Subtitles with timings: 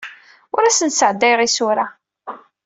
[0.55, 1.85] Ur awen-d-sɛeddayeɣ isura.